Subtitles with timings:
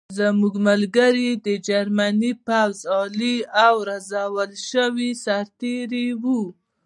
[0.17, 6.41] زموږ ملګري د جرمني پوځ عالي او روزل شوي سرتېري وو